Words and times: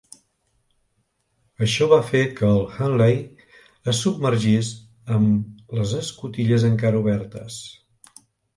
Això 1.65 1.87
va 1.91 1.99
fer 2.07 2.21
que 2.39 2.49
el 2.53 2.63
"Hunley" 2.85 3.19
es 3.95 4.01
submergís 4.07 4.73
amb 5.19 5.79
les 5.81 5.97
escotilles 6.01 6.69
encara 6.75 7.07
obertes. 7.07 7.63